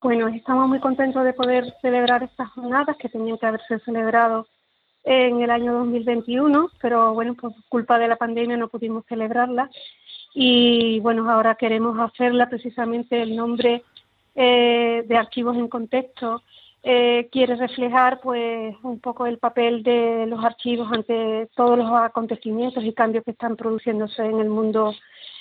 Bueno, 0.06 0.28
estamos 0.28 0.68
muy 0.68 0.80
contentos 0.80 1.24
de 1.24 1.34
poder 1.34 1.74
celebrar 1.82 2.22
estas 2.22 2.52
jornadas 2.52 2.96
que 2.98 3.10
tenían 3.10 3.40
que 3.40 3.48
haberse 3.48 3.80
celebrado 3.80 4.46
en 5.04 5.42
el 5.42 5.50
año 5.50 5.74
2021, 5.74 6.70
pero 6.80 7.16
bueno, 7.16 7.34
por 7.34 7.54
culpa 7.70 7.98
de 7.98 8.08
la 8.08 8.16
pandemia 8.16 8.56
no 8.56 8.68
pudimos 8.68 9.04
celebrarlas. 9.08 9.72
Y 10.36 11.00
bueno, 11.00 11.28
ahora 11.28 11.56
queremos 11.56 11.98
hacerla 12.00 12.48
precisamente 12.48 13.20
el 13.20 13.36
nombre 13.36 13.82
eh, 14.36 15.04
de 15.08 15.18
archivos 15.18 15.58
en 15.58 15.70
contexto. 15.70 16.44
Eh, 16.84 17.28
quiere 17.32 17.56
reflejar 17.56 18.20
pues 18.22 18.76
un 18.84 19.00
poco 19.00 19.26
el 19.26 19.40
papel 19.40 19.82
de 19.82 20.28
los 20.28 20.46
archivos 20.46 20.88
ante 20.92 21.50
todos 21.56 21.80
los 21.80 21.92
acontecimientos 21.92 22.84
y 22.84 22.94
cambios 22.94 23.24
que 23.24 23.32
están 23.32 23.56
produciéndose 23.56 24.24
en 24.24 24.40
el 24.40 24.50
mundo 24.50 24.94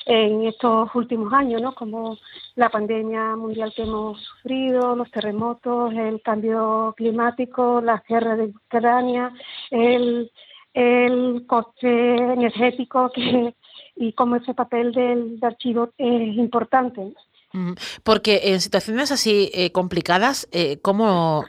en 0.07 0.45
estos 0.47 0.95
últimos 0.95 1.33
años, 1.33 1.63
¿no? 1.63 1.75
como 1.75 2.19
la 2.57 2.69
pandemia 2.69 3.37
mundial 3.37 3.73
que 3.75 3.83
hemos 3.83 4.21
sufrido, 4.21 4.95
los 4.95 5.11
terremotos, 5.11 5.95
el 5.95 6.21
cambio 6.23 6.95
climático, 6.97 7.81
la 7.81 8.03
guerra 8.07 8.37
de 8.37 8.45
Ucrania, 8.45 9.33
el, 9.71 10.31
el 10.75 11.45
coste 11.47 12.17
energético 12.17 13.11
que, 13.15 13.55
y 13.97 14.13
cómo 14.13 14.37
ese 14.37 14.55
papel 14.55 14.93
del 14.93 15.39
archivo 15.43 15.91
es 15.97 16.37
importante. 16.37 17.15
Porque 18.03 18.41
en 18.45 18.61
situaciones 18.61 19.13
así 19.13 19.51
eh, 19.55 19.71
complicadas, 19.71 20.49
eh, 20.51 20.81
¿cómo, 20.83 21.45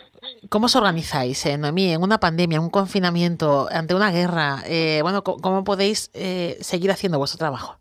¿cómo 0.49 0.67
os 0.67 0.75
organizáis, 0.75 1.43
eh, 1.47 1.57
Noemí, 1.57 1.93
en 1.93 2.03
una 2.03 2.19
pandemia, 2.19 2.61
un 2.61 2.69
confinamiento, 2.69 3.67
ante 3.71 3.95
una 3.95 4.11
guerra? 4.11 4.61
Eh, 4.67 4.99
bueno, 5.01 5.23
¿cómo 5.23 5.63
podéis 5.63 6.11
seguir 6.59 6.91
haciendo 6.91 7.17
vuestro 7.17 7.39
trabajo? 7.39 7.77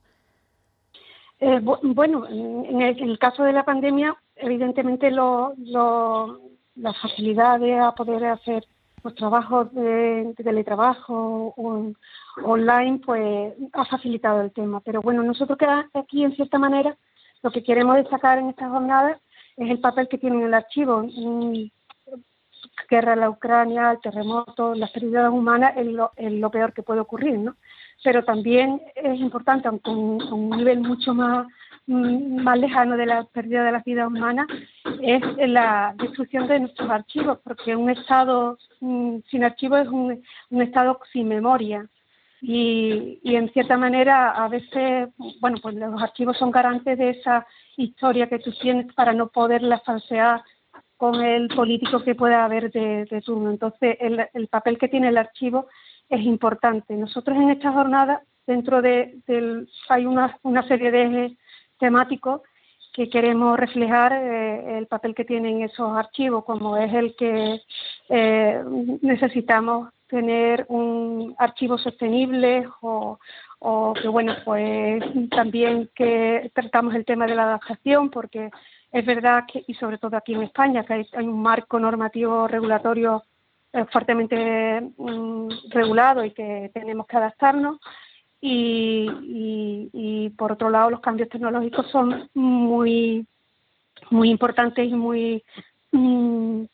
Eh, 1.46 1.60
bueno, 1.60 2.26
en 2.26 2.80
el, 2.80 3.18
caso 3.18 3.44
de 3.44 3.52
la 3.52 3.66
pandemia, 3.66 4.16
evidentemente 4.34 5.10
lo, 5.10 5.52
la 6.74 6.94
facilidad 6.94 7.60
de 7.60 7.78
poder 7.94 8.24
hacer 8.24 8.64
los 9.02 9.14
trabajos 9.14 9.70
de, 9.74 10.32
teletrabajo 10.38 11.52
online, 12.42 12.98
pues 13.04 13.52
ha 13.74 13.84
facilitado 13.84 14.40
el 14.40 14.52
tema. 14.52 14.80
Pero 14.80 15.02
bueno, 15.02 15.22
nosotros 15.22 15.58
que 15.58 15.66
aquí, 15.92 16.24
en 16.24 16.34
cierta 16.34 16.58
manera, 16.58 16.96
lo 17.42 17.50
que 17.50 17.62
queremos 17.62 17.96
destacar 17.96 18.38
en 18.38 18.48
estas 18.48 18.70
jornadas 18.70 19.20
es 19.58 19.70
el 19.70 19.80
papel 19.80 20.08
que 20.08 20.16
tiene 20.16 20.42
el 20.42 20.54
archivo. 20.54 21.04
Guerra 22.88 23.12
en 23.12 23.20
la 23.20 23.28
Ucrania, 23.28 23.90
el 23.90 24.00
terremoto, 24.00 24.74
las 24.74 24.90
pérdidas 24.92 25.30
humanas 25.30 25.74
es 25.76 25.88
lo, 25.88 26.10
es 26.16 26.32
lo 26.32 26.50
peor 26.50 26.72
que 26.72 26.82
puede 26.82 27.00
ocurrir, 27.00 27.38
¿no? 27.38 27.54
Pero 28.02 28.24
también 28.24 28.80
es 28.94 29.20
importante, 29.20 29.68
aunque 29.68 29.90
a 29.90 29.94
un 29.94 30.50
nivel 30.50 30.80
mucho 30.80 31.14
más, 31.14 31.46
mm, 31.86 32.42
más 32.42 32.58
lejano 32.58 32.96
de 32.96 33.06
la 33.06 33.24
pérdida 33.24 33.64
de 33.64 33.72
la 33.72 33.82
vida 33.84 34.06
humana, 34.06 34.46
es 35.02 35.22
la 35.48 35.94
destrucción 35.98 36.46
de 36.48 36.60
nuestros 36.60 36.90
archivos, 36.90 37.38
porque 37.44 37.76
un 37.76 37.90
Estado 37.90 38.58
mm, 38.80 39.18
sin 39.30 39.44
archivos 39.44 39.80
es 39.80 39.88
un, 39.88 40.22
Estado 40.62 41.00
sin 41.12 41.28
memoria. 41.28 41.86
Y, 42.40 43.20
y, 43.22 43.36
en 43.36 43.50
cierta 43.52 43.78
manera 43.78 44.32
a 44.32 44.48
veces, 44.48 45.08
bueno, 45.40 45.56
pues 45.62 45.74
los 45.76 46.02
archivos 46.02 46.36
son 46.36 46.50
garantes 46.50 46.98
de 46.98 47.10
esa 47.10 47.46
historia 47.76 48.28
que 48.28 48.38
tú 48.38 48.52
tienes 48.52 48.92
para 48.92 49.14
no 49.14 49.28
poderla 49.28 49.78
falsear 49.80 50.42
con 50.96 51.22
el 51.22 51.48
político 51.48 52.02
que 52.02 52.14
pueda 52.14 52.44
haber 52.44 52.70
de, 52.70 53.22
turno. 53.24 53.50
Entonces, 53.50 53.96
el, 54.00 54.48
papel 54.48 54.78
que 54.78 54.88
tiene 54.88 55.08
el 55.08 55.18
archivo 55.18 55.66
es 56.08 56.20
importante. 56.22 56.94
Nosotros 56.94 57.36
en 57.36 57.50
esta 57.50 57.72
jornada, 57.72 58.22
dentro 58.46 58.82
de, 58.82 59.18
del, 59.26 59.68
hay 59.88 60.06
una, 60.06 60.38
una 60.42 60.66
serie 60.66 60.90
de 60.90 61.02
ejes 61.04 61.32
temáticos 61.78 62.42
que 62.94 63.10
queremos 63.10 63.58
reflejar 63.58 64.12
eh, 64.12 64.78
el 64.78 64.86
papel 64.86 65.16
que 65.16 65.24
tienen 65.24 65.62
esos 65.62 65.96
archivos, 65.96 66.44
como 66.44 66.76
es 66.76 66.94
el 66.94 67.16
que 67.16 67.60
eh, 68.08 68.62
necesitamos 69.02 69.88
tener 70.06 70.64
un 70.68 71.34
archivo 71.38 71.76
sostenible 71.76 72.68
o, 72.82 73.18
que, 74.00 74.06
bueno, 74.06 74.36
pues 74.44 75.02
también 75.30 75.90
que 75.94 76.52
tratamos 76.54 76.94
el 76.94 77.04
tema 77.04 77.26
de 77.26 77.34
la 77.34 77.44
adaptación, 77.44 78.10
porque 78.10 78.50
es 78.92 79.04
verdad 79.04 79.44
que, 79.52 79.64
y 79.66 79.74
sobre 79.74 79.98
todo 79.98 80.16
aquí 80.16 80.34
en 80.34 80.42
España, 80.42 80.84
que 80.84 80.92
hay, 80.92 81.26
un 81.26 81.42
marco 81.42 81.80
normativo 81.80 82.46
regulatorio 82.46 83.24
fuertemente 83.90 84.80
mm, 84.96 85.48
regulado 85.70 86.24
y 86.24 86.30
que 86.30 86.70
tenemos 86.72 87.06
que 87.06 87.16
adaptarnos. 87.16 87.78
Y, 88.46 90.28
por 90.36 90.52
otro 90.52 90.68
lado, 90.68 90.90
los 90.90 91.00
cambios 91.00 91.30
tecnológicos 91.30 91.90
son 91.90 92.28
muy, 92.34 93.26
muy 94.10 94.30
importantes 94.30 94.86
y 94.86 94.92
muy, 94.92 95.42
mm, 95.92 96.64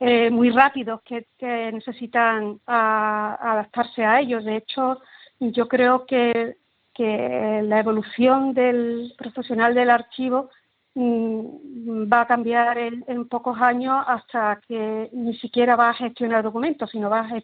eh, 0.00 0.30
muy 0.30 0.50
rápidos 0.50 1.00
que, 1.02 1.26
necesitan 1.72 2.58
adaptarse 2.66 4.04
a 4.04 4.20
ellos. 4.20 4.44
De 4.44 4.56
hecho, 4.56 5.00
yo 5.38 5.68
creo 5.68 6.04
que, 6.04 6.56
que 6.92 7.62
la 7.64 7.78
evolución 7.78 8.52
del 8.52 9.14
profesional 9.16 9.74
del 9.74 9.90
archivo 9.90 10.50
va 10.96 12.22
a 12.22 12.26
cambiar 12.26 12.78
en, 12.78 13.28
pocos 13.28 13.60
años 13.60 14.02
hasta 14.06 14.60
que 14.66 15.08
ni 15.12 15.34
siquiera 15.36 15.76
va 15.76 15.90
a 15.90 15.94
gestionar 15.94 16.42
documentos, 16.42 16.90
sino 16.90 17.08
va 17.08 17.20
a 17.20 17.42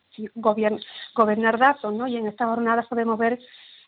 gobernar 1.14 1.58
datos, 1.58 1.92
¿no? 1.92 2.06
Y 2.08 2.16
en 2.16 2.26
estas 2.26 2.48
jornadas 2.48 2.86
podemos 2.86 3.18
ver 3.18 3.38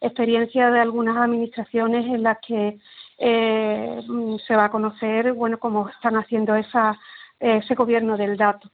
experiencias 0.01 0.73
de 0.73 0.81
algunas 0.81 1.17
administraciones 1.17 2.07
en 2.07 2.23
las 2.23 2.39
que 2.39 2.79
eh, 3.19 4.01
mm, 4.07 4.37
se 4.47 4.55
va 4.55 4.67
a 4.67 4.71
conocer, 4.71 5.33
bueno, 5.33 5.59
cómo 5.59 5.89
están 5.89 6.17
haciendo 6.17 6.55
esa, 6.55 6.99
ese 7.41 7.75
gobierno 7.75 8.17
del 8.17 8.37
dato. 8.37 8.71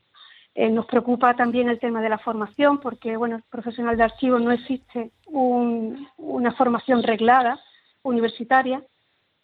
Eh, 0.55 0.71
nos 0.71 0.87
preocupa 0.87 1.35
también 1.35 1.69
el 1.69 1.81
tema 1.81 2.01
de 2.03 2.11
la 2.11 2.19
formación, 2.19 2.79
porque, 2.79 3.17
bueno, 3.17 3.37
el 3.37 3.43
profesional 3.45 3.97
de 3.97 4.05
archivo 4.05 4.39
no 4.39 4.53
existe 4.53 5.11
una 5.27 6.53
formación 6.53 7.03
reglada 7.03 7.59
universitaria 8.03 8.83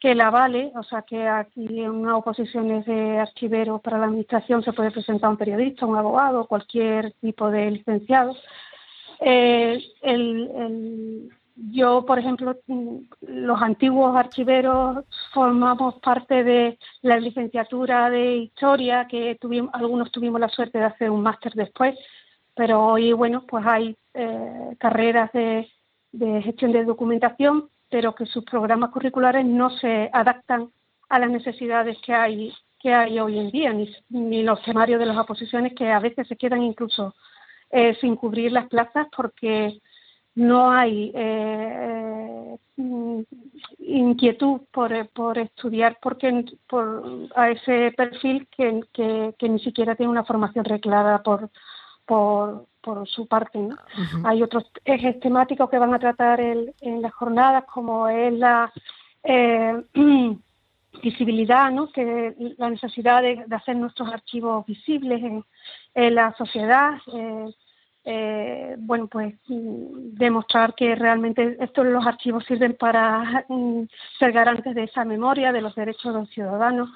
que 0.01 0.15
la 0.15 0.31
vale, 0.31 0.73
o 0.75 0.83
sea 0.83 1.03
que 1.03 1.29
aquí 1.29 1.81
en 1.81 1.91
una 1.91 2.17
oposición 2.17 2.83
de 2.83 3.19
archivero 3.19 3.79
para 3.79 3.99
la 3.99 4.07
administración 4.07 4.65
se 4.65 4.73
puede 4.73 4.91
presentar 4.91 5.29
un 5.29 5.37
periodista, 5.37 5.85
un 5.85 5.97
abogado, 5.97 6.47
cualquier 6.47 7.13
tipo 7.21 7.51
de 7.51 7.71
licenciado. 7.71 8.35
Eh, 9.21 9.79
yo, 11.55 12.07
por 12.07 12.19
ejemplo, 12.19 12.57
los 13.21 13.61
antiguos 13.61 14.17
archiveros 14.17 15.05
formamos 15.35 15.97
parte 16.01 16.45
de 16.45 16.79
la 17.03 17.19
licenciatura 17.19 18.09
de 18.09 18.37
historia, 18.37 19.07
que 19.07 19.39
algunos 19.75 20.11
tuvimos 20.11 20.41
la 20.41 20.49
suerte 20.49 20.79
de 20.79 20.85
hacer 20.85 21.11
un 21.11 21.23
máster 21.23 21.53
después, 21.53 21.95
pero 22.55 22.83
hoy, 22.83 23.13
bueno, 23.13 23.45
pues 23.47 23.67
hay 23.67 23.95
eh, 24.15 24.77
carreras 24.79 25.31
de 25.33 26.43
gestión 26.43 26.73
de 26.73 26.85
documentación 26.85 27.69
pero 27.91 28.15
que 28.15 28.27
sus 28.27 28.45
programas 28.45 28.91
curriculares 28.91 29.45
no 29.45 29.71
se 29.71 30.09
adaptan 30.13 30.71
a 31.09 31.19
las 31.19 31.31
necesidades 31.31 31.99
que 32.05 32.15
hay 32.15 32.53
que 32.81 32.95
hay 32.95 33.21
hoy 33.21 33.39
en 33.39 33.51
día, 33.51 33.75
ni, 34.09 34.43
los 34.43 34.63
temarios 34.63 34.99
de 34.99 35.07
las 35.07 35.19
oposiciones 35.19 35.75
que 35.75 35.93
a 35.93 36.01
veces 36.01 36.27
se 36.27 36.37
quedan 36.37 36.63
incluso 36.63 37.15
eh, 37.71 37.95
sin 38.01 38.17
cubrir 38.17 38.53
las 38.53 38.69
plazas 38.69 39.07
porque 39.15 39.79
no 40.35 40.71
hay 40.71 41.13
eh, 41.15 42.57
mm, 42.77 43.21
inquietud 43.81 44.63
por, 44.73 45.09
por 45.11 45.39
estudiar 45.39 45.99
porque 46.01 46.47
por, 46.67 47.29
a 47.35 47.51
ese 47.51 47.93
perfil 47.97 48.49
que, 48.49 48.81
que, 48.93 49.49
ni 49.49 49.59
siquiera 49.61 49.95
tiene 49.95 50.11
una 50.11 50.25
formación 50.25 50.65
reclara 50.65 51.23
por, 51.23 51.51
por, 52.07 52.67
por 52.81 53.09
su 53.09 53.27
parte. 53.27 53.59
Hay 54.25 54.43
otros 54.43 54.65
ejes 54.85 55.21
temáticos 55.21 55.71
que 55.71 55.79
van 55.79 55.95
a 55.95 55.99
tratar 55.99 56.41
en 56.41 57.03
las 57.03 57.13
jornadas, 57.13 57.65
como 57.65 58.09
es 58.09 58.33
la 58.33 58.73
eh, 59.23 59.83
visibilidad, 61.03 61.71
¿no? 61.71 61.91
que 61.93 62.35
la 62.59 62.71
necesidad 62.71 63.23
de, 63.23 63.45
hacer 63.51 63.77
nuestros 63.77 64.13
archivos 64.13 64.67
visibles 64.67 65.23
en, 65.23 66.15
la 66.15 66.35
sociedad. 66.37 66.95
Eh, 67.13 67.55
eh, 68.05 68.77
bueno, 68.79 69.09
pues 69.09 69.35
demostrar 69.47 70.75
que 70.75 70.95
realmente 70.95 71.57
estos 71.61 71.85
los 71.85 72.07
archivos 72.07 72.45
sirven 72.47 72.75
para 72.75 73.45
mm, 73.49 73.83
ser 74.19 74.33
garantes 74.33 74.75
de 74.75 74.85
esa 74.85 75.05
memoria, 75.05 75.53
de 75.53 75.61
los 75.61 75.75
derechos 75.75 76.15
de 76.15 76.21
los 76.21 76.31
ciudadanos 76.31 76.89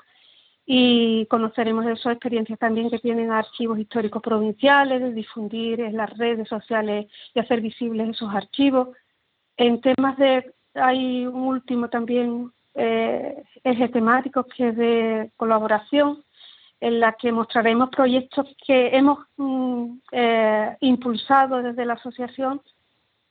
y 0.67 1.27
conoceremos 1.27 1.85
de 1.85 1.97
sus 1.97 2.13
experiencias 2.13 2.59
también 2.59 2.91
que 2.91 2.99
tienen 2.99 3.31
archivos 3.31 3.79
históricos 3.79 4.23
provinciales, 4.23 5.01
de 5.01 5.13
difundir 5.13 5.81
en 5.81 5.97
las 5.97 6.17
redes 6.17 6.49
sociales 6.49 7.07
y 7.35 7.41
hacer 7.41 7.61
visibles 7.61 8.09
esos 8.09 8.35
archivos. 8.35 8.89
En 9.57 9.81
temas 9.81 10.17
de, 10.17 10.53
hay 10.75 11.27
un 11.27 11.43
último 11.43 11.89
también 11.89 12.51
eh, 12.75 13.43
eje 13.63 13.89
temático 13.89 14.45
que 14.45 14.69
es 14.69 14.77
de 14.77 15.31
colaboración, 15.37 16.25
en 16.81 17.01
la 17.01 17.13
que 17.13 17.33
mostraremos 17.33 17.89
proyectos 17.91 18.47
que 18.67 18.89
hemos 18.89 19.19
mm, 19.37 19.87
eh, 20.13 20.77
impulsado 20.81 21.63
desde 21.63 21.87
la 21.87 21.95
asociación 21.95 22.61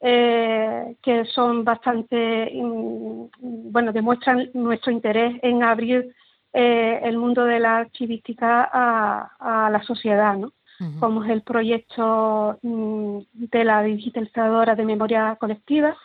eh, 0.06 0.98
que 1.02 1.24
son 1.26 1.64
bastante, 1.64 2.52
mm, 2.54 3.26
bueno, 3.72 3.94
demuestran 3.94 4.50
nuestro 4.54 4.92
interés 4.92 5.40
en 5.42 5.64
abrir 5.64 6.14
eh, 6.54 7.00
el 7.04 7.18
mundo 7.18 7.46
de 7.46 7.60
la 7.60 7.78
archivística 7.78 8.70
a, 8.72 9.70
la 9.72 9.84
sociedad, 9.84 10.38
¿no? 10.38 10.54
como 11.00 11.24
es 11.24 11.30
el 11.30 11.44
proyecto 11.44 12.60
mm, 12.62 13.20
de 13.34 13.64
la 13.64 13.84
digitalizadora 13.84 14.76
de 14.76 14.86
memoria 14.86 15.38
colectiva, 15.40 15.96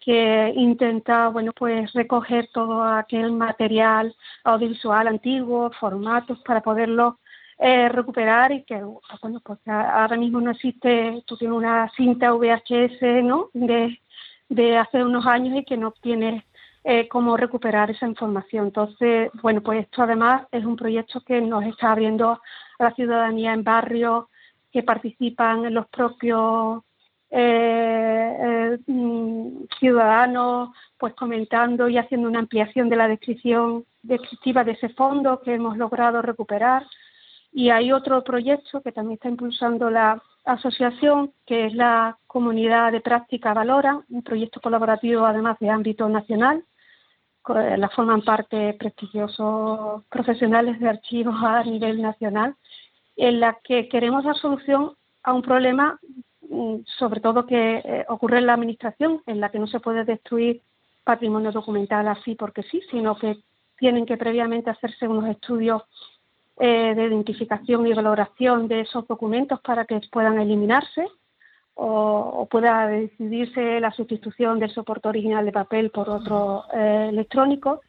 que 0.00 0.52
intenta 0.56 1.28
bueno 1.28 1.52
pues 1.52 1.92
recoger 1.92 2.48
todo 2.52 2.82
aquel 2.82 3.32
material 3.32 4.14
audiovisual 4.44 5.08
antiguo, 5.08 5.70
formatos 5.78 6.38
para 6.40 6.62
poderlo 6.62 7.18
eh, 7.58 7.88
recuperar 7.88 8.52
y 8.52 8.62
que 8.64 8.82
bueno 9.22 9.40
pues 9.44 9.58
ahora 9.66 10.16
mismo 10.16 10.40
no 10.40 10.50
existe, 10.50 11.22
tú 11.26 11.36
tienes 11.36 11.56
una 11.56 11.90
cinta 11.96 12.32
VHS 12.32 13.22
¿no? 13.24 13.50
de, 13.52 14.00
de 14.48 14.78
hace 14.78 15.02
unos 15.02 15.26
años 15.26 15.58
y 15.58 15.64
que 15.64 15.76
no 15.76 15.92
tienes 15.92 16.44
eh, 16.84 17.08
cómo 17.08 17.36
recuperar 17.36 17.90
esa 17.90 18.06
información. 18.06 18.66
Entonces, 18.66 19.30
bueno, 19.42 19.60
pues 19.62 19.84
esto 19.84 20.02
además 20.02 20.46
es 20.52 20.64
un 20.64 20.76
proyecto 20.76 21.20
que 21.20 21.40
nos 21.40 21.64
está 21.64 21.92
abriendo 21.92 22.30
a 22.30 22.40
la 22.84 22.94
ciudadanía 22.94 23.52
en 23.52 23.64
barrios 23.64 24.26
que 24.72 24.82
participan 24.82 25.64
en 25.64 25.74
los 25.74 25.88
propios 25.88 26.82
eh, 27.30 28.36
eh, 28.40 28.78
mm, 28.86 29.64
ciudadanos, 29.78 30.70
pues 30.98 31.14
comentando 31.14 31.88
y 31.88 31.98
haciendo 31.98 32.28
una 32.28 32.38
ampliación 32.40 32.88
de 32.88 32.96
la 32.96 33.08
descripción 33.08 33.84
descriptiva 34.02 34.64
de 34.64 34.72
ese 34.72 34.88
fondo 34.90 35.40
que 35.42 35.54
hemos 35.54 35.76
logrado 35.76 36.22
recuperar. 36.22 36.86
Y 37.52 37.70
hay 37.70 37.92
otro 37.92 38.22
proyecto 38.24 38.80
que 38.82 38.92
también 38.92 39.14
está 39.14 39.28
impulsando 39.28 39.90
la 39.90 40.22
asociación, 40.52 41.32
que 41.46 41.66
es 41.66 41.74
la 41.74 42.18
Comunidad 42.26 42.90
de 42.92 43.00
Práctica 43.00 43.54
Valora, 43.54 44.00
un 44.08 44.22
proyecto 44.22 44.60
colaborativo 44.60 45.26
además 45.26 45.58
de 45.60 45.70
ámbito 45.70 46.08
nacional, 46.08 46.64
la 47.54 47.88
forman 47.88 48.22
parte 48.22 48.74
prestigiosos 48.74 50.04
profesionales 50.10 50.78
de 50.80 50.88
archivos 50.88 51.34
a 51.42 51.62
nivel 51.64 52.02
nacional, 52.02 52.56
en 53.16 53.40
la 53.40 53.58
que 53.64 53.88
queremos 53.88 54.24
dar 54.24 54.36
solución 54.36 54.92
a 55.22 55.32
un 55.32 55.42
problema, 55.42 55.98
mm, 56.48 56.76
sobre 56.98 57.20
todo 57.20 57.46
que 57.46 57.82
eh, 57.84 58.04
ocurre 58.08 58.38
en 58.38 58.46
la 58.46 58.54
administración, 58.54 59.22
en 59.26 59.40
la 59.40 59.50
que 59.50 59.58
no 59.58 59.66
se 59.66 59.80
puede 59.80 60.04
destruir 60.04 60.62
patrimonio 61.04 61.52
documental 61.52 62.06
así 62.08 62.34
porque 62.34 62.62
sí, 62.64 62.82
sino 62.90 63.16
que 63.16 63.38
tienen 63.78 64.04
que 64.06 64.16
previamente 64.16 64.70
hacerse 64.70 65.08
unos 65.08 65.28
estudios 65.28 65.82
eh, 66.60 66.94
de 66.94 67.04
identificación 67.04 67.86
y 67.86 67.92
valoración 67.92 68.68
de 68.68 68.80
esos 68.80 69.06
documentos 69.06 69.60
para 69.60 69.84
que 69.84 70.00
puedan 70.10 70.40
eliminarse 70.40 71.06
o, 71.74 72.48
pueda 72.50 72.88
decidirse 72.88 73.78
la 73.80 73.92
sustitución 73.92 74.58
del 74.58 74.70
soporte 74.70 75.08
original 75.08 75.44
de 75.44 75.52
papel 75.52 75.90
por 75.90 76.10
otro 76.10 76.64
eh, 76.74 77.06
electrónico. 77.10 77.82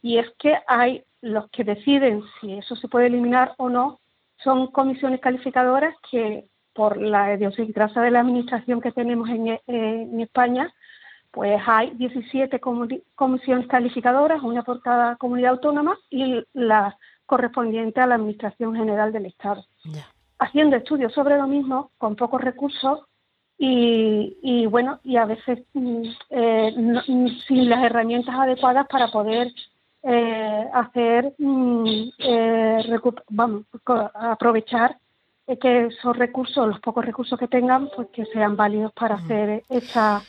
Y 0.00 0.18
es 0.18 0.30
que 0.38 0.56
hay 0.68 1.02
los 1.20 1.50
que 1.50 1.64
deciden 1.64 2.22
si 2.40 2.54
eso 2.54 2.76
se 2.76 2.88
puede 2.88 3.06
eliminar 3.06 3.54
o 3.58 3.68
no, 3.68 4.00
son 4.36 4.68
comisiones 4.68 5.20
calificadoras 5.20 5.94
que 6.10 6.46
por 6.72 6.96
la 6.96 7.34
idiosincrasia 7.34 8.02
de 8.02 8.10
la 8.10 8.20
administración 8.20 8.80
que 8.80 8.92
tenemos 8.92 9.28
en, 9.28 9.48
eh, 9.48 9.60
en 9.66 10.20
España, 10.20 10.72
pues 11.32 11.60
hay 11.66 11.90
17 11.94 12.60
comisiones 13.14 13.66
calificadoras, 13.66 14.42
una 14.42 14.62
por 14.62 14.82
cada 14.82 15.16
comunidad 15.16 15.52
autónoma, 15.52 15.98
y 16.10 16.44
la 16.52 16.96
correspondiente 17.32 17.98
a 17.98 18.06
la 18.06 18.16
Administración 18.16 18.76
General 18.76 19.10
del 19.10 19.24
Estado. 19.24 19.64
Haciendo 20.38 20.76
estudios 20.76 21.14
sobre 21.14 21.38
lo 21.38 21.46
mismo 21.46 21.90
con 21.96 22.14
pocos 22.14 22.42
recursos 22.42 23.00
y, 23.56 24.66
bueno, 24.66 25.00
y 25.02 25.16
a 25.16 25.24
veces 25.24 25.60
mm, 25.72 26.02
eh, 26.28 26.74
mm, 26.76 27.28
sin 27.46 27.70
las 27.70 27.84
herramientas 27.84 28.34
adecuadas 28.34 28.86
para 28.86 29.08
poder 29.08 29.50
eh, 30.02 30.68
hacer, 30.74 31.32
mm, 31.38 31.86
eh, 32.18 33.00
vamos, 33.30 33.64
aprovechar 34.12 34.98
que 35.58 35.86
esos 35.86 36.14
recursos, 36.14 36.68
los 36.68 36.80
pocos 36.80 37.02
recursos 37.02 37.38
que 37.38 37.48
tengan, 37.48 37.88
pues 37.96 38.08
que 38.08 38.26
sean 38.26 38.56
válidos 38.56 38.92
para 38.92 39.14
hacer 39.14 39.62
esa 39.70 40.20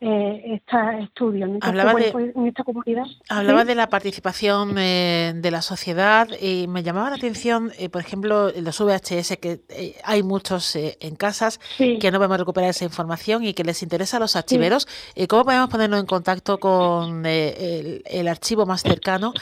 eh, 0.00 0.60
estudio. 1.00 1.58
hablaba 1.62 1.94
de, 1.94 2.12
pues, 2.12 2.36
en 2.36 2.46
esta 2.46 2.64
comunidad. 2.64 3.04
Hablaba 3.28 3.64
de 3.64 3.74
la 3.74 3.88
participación 3.88 4.76
eh, 4.78 5.32
de 5.34 5.50
la 5.50 5.62
sociedad 5.62 6.28
y 6.40 6.66
me 6.68 6.82
llamaba 6.82 7.10
la 7.10 7.16
atención, 7.16 7.72
eh, 7.78 7.88
por 7.88 8.02
ejemplo, 8.02 8.50
los 8.52 8.80
VHS, 8.80 9.38
que 9.38 9.60
eh, 9.68 9.96
hay 10.04 10.22
muchos 10.22 10.76
en 10.76 11.16
casas 11.16 11.60
que 11.78 12.10
no 12.10 12.18
podemos 12.18 12.38
recuperar 12.38 12.70
esa 12.70 12.84
información 12.84 13.44
y 13.44 13.54
que 13.54 13.64
les 13.64 13.82
interesa 13.82 14.18
a 14.18 14.20
los 14.20 14.36
archiveros. 14.36 14.86
¿Cómo 15.28 15.44
podemos 15.44 15.70
ponernos 15.70 16.00
en 16.00 16.06
contacto 16.06 16.58
con 16.58 17.24
el, 17.24 18.28
archivo 18.28 18.66
más 18.66 18.82
cercano? 18.82 19.32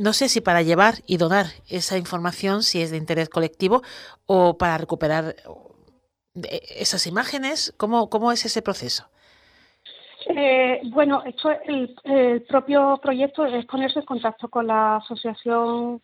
no 0.00 0.14
sé 0.14 0.30
si 0.30 0.40
para 0.40 0.62
llevar 0.62 0.94
y 1.06 1.18
donar 1.18 1.46
esa 1.68 1.98
información, 1.98 2.62
si 2.62 2.80
es 2.80 2.90
de 2.90 2.96
interés 2.96 3.28
colectivo, 3.28 3.82
o 4.24 4.56
para 4.56 4.78
recuperar 4.78 5.36
esas 6.34 7.06
imágenes. 7.06 7.74
¿Cómo, 7.76 8.08
cómo 8.08 8.32
es 8.32 8.46
ese 8.46 8.62
proceso? 8.62 9.10
Eh, 10.26 10.80
bueno, 10.84 11.22
esto, 11.24 11.50
el, 11.50 11.96
el, 12.04 12.42
propio 12.42 12.98
proyecto 13.02 13.44
es 13.46 13.64
ponerse 13.66 14.00
en 14.00 14.04
contacto 14.04 14.48
con 14.48 14.66
la 14.66 14.96
Asociación 14.96 16.02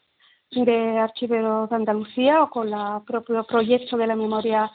de 0.50 0.98
Archiveros 0.98 1.68
de 1.68 1.76
Andalucía 1.76 2.42
o 2.42 2.50
con 2.50 2.72
el 2.72 3.02
propio 3.04 3.44
proyecto 3.44 3.96
de 3.96 4.06
la 4.06 4.16
memoria 4.16 4.70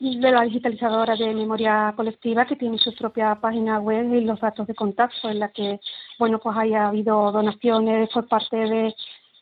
de 0.00 0.32
la 0.32 0.42
digitalizadora 0.42 1.14
de 1.14 1.32
memoria 1.32 1.92
colectiva 1.94 2.44
que 2.44 2.56
tiene 2.56 2.76
su 2.78 2.92
propia 2.92 3.36
página 3.36 3.78
web 3.78 4.12
y 4.12 4.22
los 4.22 4.40
datos 4.40 4.66
de 4.66 4.74
contacto 4.74 5.30
en 5.30 5.38
la 5.38 5.50
que 5.50 5.78
bueno 6.18 6.40
pues 6.40 6.56
haya 6.58 6.88
habido 6.88 7.30
donaciones 7.30 8.10
por 8.10 8.26
parte 8.26 8.56
de, 8.56 8.94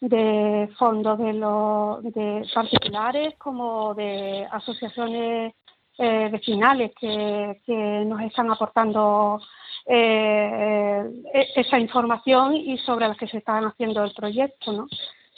de 0.03 0.69
fondos 0.79 1.19
de 1.19 1.33
los 1.33 2.03
de 2.03 2.47
particulares 2.55 3.35
como 3.39 3.95
de 3.95 4.47
asociaciones 4.53 5.55
eh, 6.03 6.29
vecinales 6.33 6.93
que, 6.99 7.61
nos 8.07 8.21
están 8.23 8.51
aportando 8.51 9.39
eh, 9.85 11.05
eh, 11.35 11.47
esa 11.57 11.79
información 11.79 12.57
y 12.57 12.79
sobre 12.79 13.07
las 13.07 13.19
que 13.19 13.29
se 13.29 13.39
están 13.39 13.65
haciendo 13.65 14.03
el 14.03 14.13
proyecto. 14.13 14.87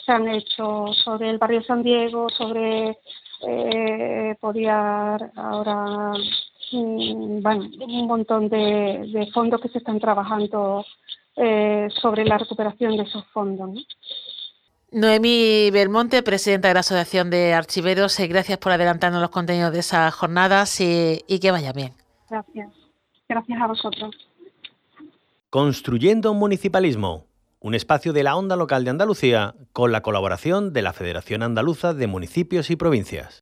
Se 0.05 0.11
han 0.13 0.29
hecho 0.29 0.87
sobre 1.03 1.29
el 1.29 1.37
barrio 1.37 1.63
San 1.63 1.83
Diego, 1.83 2.29
sobre 2.29 2.97
eh, 3.45 4.37
ahora 5.35 6.13
mm, 6.71 7.41
bueno, 7.41 7.69
un 7.85 8.07
montón 8.07 8.47
de, 8.47 9.29
fondos 9.33 9.59
que 9.59 9.67
se 9.67 9.79
están 9.79 9.99
trabajando 9.99 10.85
eh, 11.35 11.89
sobre 12.01 12.23
la 12.23 12.37
recuperación 12.37 12.95
de 12.95 13.03
esos 13.03 13.25
fondos. 13.33 13.85
Noemí 14.93 15.71
Belmonte, 15.71 16.21
presidenta 16.21 16.67
de 16.67 16.75
la 16.75 16.81
Asociación 16.81 17.31
de 17.31 17.53
Archiveros, 17.55 18.15
gracias 18.19 18.59
por 18.59 18.71
adelantarnos 18.71 19.21
los 19.21 19.31
contenidos 19.31 19.73
de 19.73 19.79
esas 19.79 20.13
jornadas 20.13 20.79
y, 20.79 21.23
y 21.27 21.39
que 21.39 21.49
vaya 21.49 21.73
bien. 21.73 21.93
Gracias. 22.29 22.71
Gracias 23.27 23.59
a 23.59 23.67
vosotros. 23.67 24.15
Construyendo 25.49 26.31
un 26.31 26.37
municipalismo, 26.37 27.25
un 27.59 27.73
espacio 27.73 28.13
de 28.13 28.21
la 28.21 28.35
onda 28.35 28.55
local 28.55 28.83
de 28.83 28.91
Andalucía 28.91 29.55
con 29.71 29.91
la 29.91 30.01
colaboración 30.01 30.73
de 30.73 30.83
la 30.83 30.93
Federación 30.93 31.41
Andaluza 31.41 31.95
de 31.95 32.05
Municipios 32.05 32.69
y 32.69 32.75
Provincias. 32.75 33.41